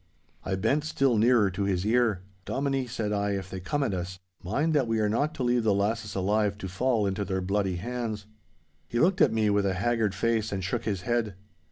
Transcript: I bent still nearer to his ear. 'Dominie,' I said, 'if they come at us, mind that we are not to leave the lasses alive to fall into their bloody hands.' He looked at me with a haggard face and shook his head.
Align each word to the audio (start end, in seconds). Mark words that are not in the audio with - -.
I 0.43 0.55
bent 0.55 0.83
still 0.83 1.15
nearer 1.15 1.51
to 1.51 1.65
his 1.65 1.85
ear. 1.85 2.23
'Dominie,' 2.45 2.85
I 2.85 2.87
said, 2.87 3.11
'if 3.11 3.51
they 3.51 3.59
come 3.59 3.83
at 3.83 3.93
us, 3.93 4.17
mind 4.43 4.73
that 4.73 4.87
we 4.87 4.99
are 4.99 5.07
not 5.07 5.35
to 5.35 5.43
leave 5.43 5.63
the 5.63 5.75
lasses 5.75 6.15
alive 6.15 6.57
to 6.57 6.67
fall 6.67 7.05
into 7.05 7.23
their 7.23 7.39
bloody 7.39 7.75
hands.' 7.75 8.25
He 8.87 8.97
looked 8.97 9.21
at 9.21 9.31
me 9.31 9.51
with 9.51 9.63
a 9.67 9.75
haggard 9.75 10.15
face 10.15 10.51
and 10.51 10.63
shook 10.63 10.85
his 10.85 11.01
head. 11.01 11.35